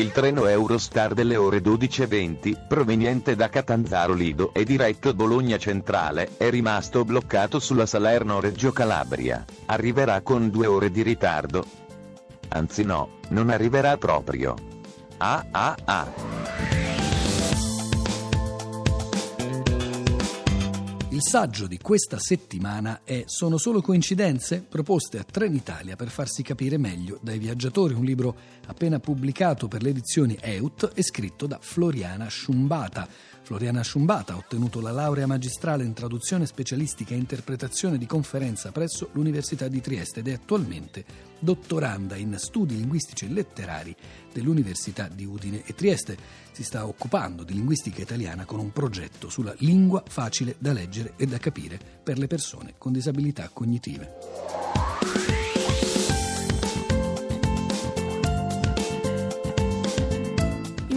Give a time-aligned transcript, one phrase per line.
[0.00, 6.48] Il treno Eurostar delle ore 12.20, proveniente da Catanzaro Lido e diretto Bologna Centrale, è
[6.48, 9.44] rimasto bloccato sulla Salerno-Reggio Calabria.
[9.66, 11.66] Arriverà con due ore di ritardo.
[12.48, 14.54] Anzi no, non arriverà proprio.
[15.18, 16.79] Ah ah ah.
[21.20, 24.64] Il saggio di questa settimana è Sono solo coincidenze?
[24.66, 28.34] proposte a Trenitalia per farsi capire meglio dai viaggiatori, un libro
[28.66, 33.06] appena pubblicato per le edizioni EUT e scritto da Floriana Sciumbata.
[33.42, 39.10] Floriana Sciumbata ha ottenuto la laurea magistrale in traduzione specialistica e interpretazione di conferenza presso
[39.12, 41.04] l'Università di Trieste ed è attualmente
[41.38, 43.96] dottoranda in studi linguistici e letterari
[44.32, 46.16] dell'Università di Udine e Trieste.
[46.52, 51.26] Si sta occupando di linguistica italiana con un progetto sulla lingua facile da leggere e
[51.26, 54.60] da capire per le persone con disabilità cognitive.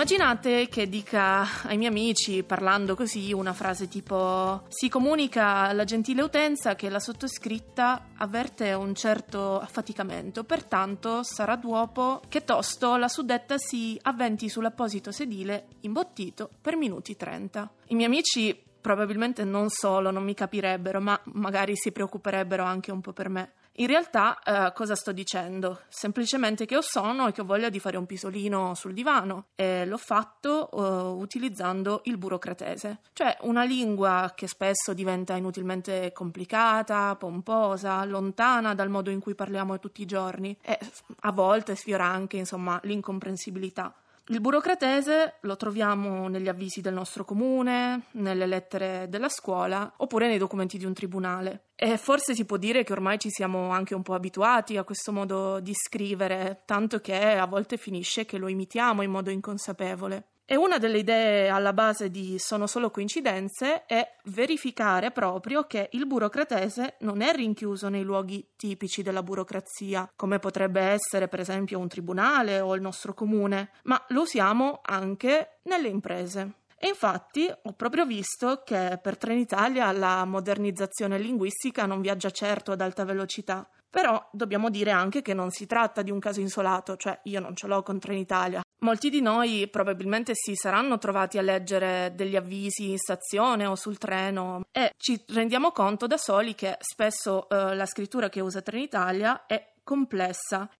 [0.00, 6.22] Immaginate che dica ai miei amici, parlando così, una frase tipo: Si comunica alla gentile
[6.22, 13.58] utenza che la sottoscritta avverte un certo affaticamento, pertanto sarà d'uopo che tosto la suddetta
[13.58, 17.70] si avventi sull'apposito sedile imbottito per minuti 30.
[17.88, 23.00] I miei amici probabilmente non solo non mi capirebbero, ma magari si preoccuperebbero anche un
[23.00, 23.52] po' per me.
[23.74, 25.82] In realtà eh, cosa sto dicendo?
[25.88, 29.86] Semplicemente che ho sonno e che ho voglia di fare un pisolino sul divano e
[29.86, 38.04] l'ho fatto uh, utilizzando il burocratese, cioè una lingua che spesso diventa inutilmente complicata, pomposa,
[38.04, 40.78] lontana dal modo in cui parliamo tutti i giorni e
[41.20, 43.94] a volte sfiora anche insomma l'incomprensibilità.
[44.30, 50.38] Il burocratese lo troviamo negli avvisi del nostro comune, nelle lettere della scuola oppure nei
[50.38, 51.70] documenti di un tribunale.
[51.74, 55.10] E forse si può dire che ormai ci siamo anche un po' abituati a questo
[55.10, 60.26] modo di scrivere, tanto che a volte finisce che lo imitiamo in modo inconsapevole.
[60.52, 66.08] E una delle idee alla base di Sono solo coincidenze è verificare proprio che il
[66.08, 71.86] burocratese non è rinchiuso nei luoghi tipici della burocrazia, come potrebbe essere per esempio un
[71.86, 76.54] tribunale o il nostro comune, ma lo usiamo anche nelle imprese.
[76.76, 82.80] E infatti ho proprio visto che per Trenitalia la modernizzazione linguistica non viaggia certo ad
[82.80, 83.70] alta velocità.
[83.90, 87.56] Però dobbiamo dire anche che non si tratta di un caso isolato, cioè io non
[87.56, 92.88] ce l'ho con Trenitalia, Molti di noi probabilmente si saranno trovati a leggere degli avvisi
[92.88, 97.84] in stazione o sul treno e ci rendiamo conto da soli che spesso eh, la
[97.84, 100.70] scrittura che usa Trenitalia è complessa.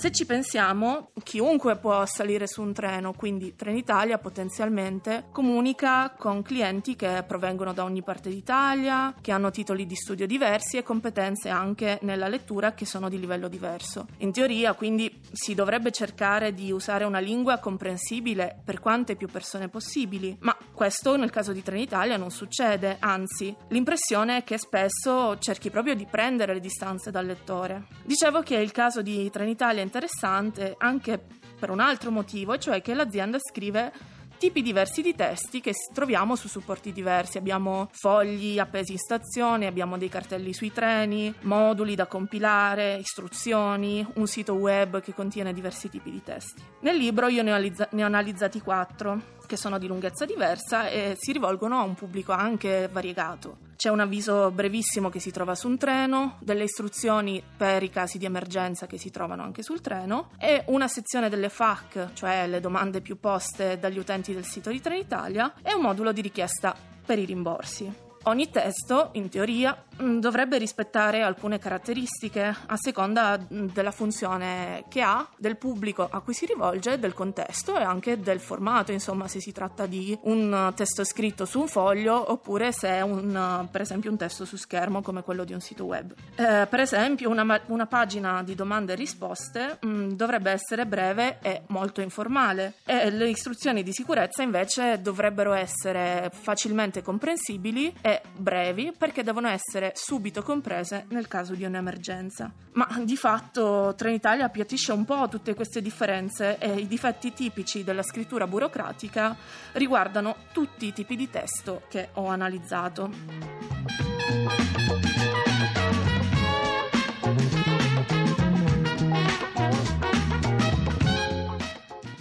[0.00, 6.96] Se ci pensiamo, chiunque può salire su un treno, quindi Trenitalia potenzialmente comunica con clienti
[6.96, 11.98] che provengono da ogni parte d'Italia, che hanno titoli di studio diversi e competenze anche
[12.00, 14.06] nella lettura che sono di livello diverso.
[14.20, 19.68] In teoria, quindi, si dovrebbe cercare di usare una lingua comprensibile per quante più persone
[19.68, 25.68] possibili, ma questo nel caso di Trenitalia non succede, anzi, l'impressione è che spesso cerchi
[25.68, 27.88] proprio di prendere le distanze dal lettore.
[28.02, 31.20] Dicevo che il caso di Trenitalia interessante anche
[31.58, 33.92] per un altro motivo, cioè che l'azienda scrive
[34.38, 37.36] tipi diversi di testi che troviamo su supporti diversi.
[37.36, 44.26] Abbiamo fogli appesi in stazione, abbiamo dei cartelli sui treni, moduli da compilare, istruzioni, un
[44.26, 46.62] sito web che contiene diversi tipi di testi.
[46.80, 50.88] Nel libro io ne ho, analizza- ne ho analizzati quattro che sono di lunghezza diversa
[50.88, 53.56] e si rivolgono a un pubblico anche variegato.
[53.74, 58.16] C'è un avviso brevissimo che si trova su un treno, delle istruzioni per i casi
[58.16, 62.60] di emergenza che si trovano anche sul treno e una sezione delle FAQ, cioè le
[62.60, 67.18] domande più poste dagli utenti del sito di Trenitalia e un modulo di richiesta per
[67.18, 68.09] i rimborsi.
[68.24, 75.00] Ogni testo, in teoria, mm, dovrebbe rispettare alcune caratteristiche a seconda mm, della funzione che
[75.00, 79.40] ha, del pubblico a cui si rivolge, del contesto e anche del formato, insomma, se
[79.40, 84.10] si tratta di un testo scritto su un foglio oppure se è un, per esempio
[84.10, 86.12] un testo su schermo come quello di un sito web.
[86.34, 91.38] Eh, per esempio, una, una, pagina di domande e risposte mh, mm, dovrebbe essere breve
[91.40, 98.92] e molto informale e le istruzioni di sicurezza invece dovrebbero essere facilmente comprensibili e brevi
[98.96, 102.52] perché devono essere subito comprese nel caso di un'emergenza.
[102.72, 108.02] Ma di fatto Trenitalia appiattisce un po' tutte queste differenze e i difetti tipici della
[108.02, 109.36] scrittura burocratica
[109.72, 113.10] riguardano tutti i tipi di testo che ho analizzato.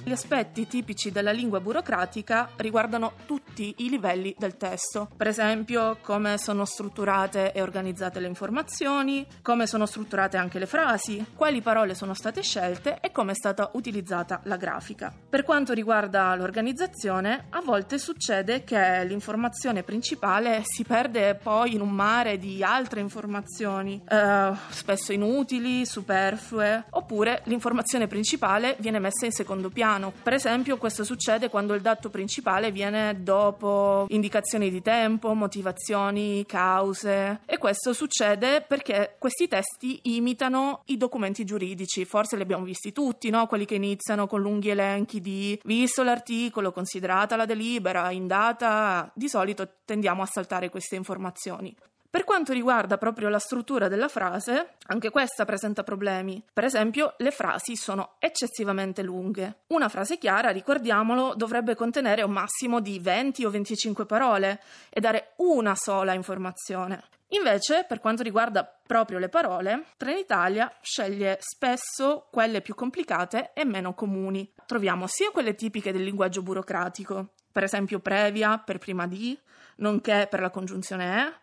[0.10, 6.40] Gli aspetti tipici della lingua burocratica riguardano tutti i livelli del testo, per esempio come
[6.40, 12.16] sono strutturate e organizzate le informazioni, come sono strutturate anche le frasi, quali parole sono
[12.16, 15.14] state scelte e come è stata utilizzata la grafica.
[15.30, 21.92] Per quanto riguarda l'organizzazione, a volte succede che l'informazione principale si perde poi in un
[21.92, 29.70] mare di altre informazioni, eh, spesso inutili, superflue, oppure l'informazione principale viene messa in secondo
[29.70, 29.98] piano.
[30.08, 37.42] Per esempio, questo succede quando il dato principale viene dopo indicazioni di tempo, motivazioni, cause
[37.46, 43.30] e questo succede perché questi testi imitano i documenti giuridici, forse li abbiamo visti tutti,
[43.30, 43.48] no?
[43.48, 49.28] quelli che iniziano con lunghi elenchi di visto l'articolo, considerata la delibera, in data, di
[49.28, 51.76] solito tendiamo a saltare queste informazioni.
[52.12, 56.44] Per quanto riguarda proprio la struttura della frase, anche questa presenta problemi.
[56.52, 59.60] Per esempio, le frasi sono eccessivamente lunghe.
[59.68, 64.60] Una frase chiara, ricordiamolo, dovrebbe contenere un massimo di 20 o 25 parole
[64.90, 67.04] e dare una sola informazione.
[67.34, 73.94] Invece, per quanto riguarda proprio le parole, Trenitalia sceglie spesso quelle più complicate e meno
[73.94, 74.52] comuni.
[74.66, 79.38] Troviamo sia quelle tipiche del linguaggio burocratico, per esempio previa per prima di,
[79.76, 81.34] nonché per la congiunzione è,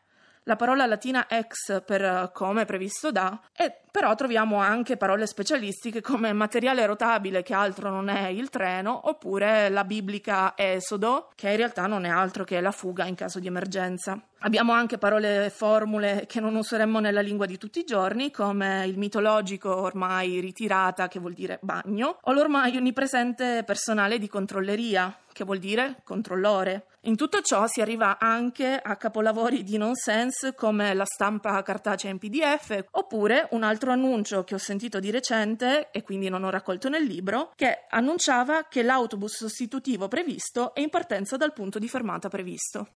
[0.46, 6.32] la parola latina ex per come previsto da, e però troviamo anche parole specialistiche come
[6.32, 11.86] materiale rotabile, che altro non è il treno, oppure la biblica esodo, che in realtà
[11.86, 14.20] non è altro che la fuga in caso di emergenza.
[14.40, 18.84] Abbiamo anche parole e formule che non useremmo nella lingua di tutti i giorni, come
[18.86, 25.44] il mitologico ormai ritirata, che vuol dire bagno, o l'ormai onnipresente personale di controlleria, che
[25.44, 26.86] vuol dire controllore.
[27.06, 32.18] In tutto ciò si arriva anche a capolavori di nonsense come la stampa cartacea in
[32.18, 36.88] PDF, oppure un altro annuncio che ho sentito di recente, e quindi non ho raccolto
[36.88, 42.28] nel libro, che annunciava che l'autobus sostitutivo previsto è in partenza dal punto di fermata
[42.28, 42.84] previsto.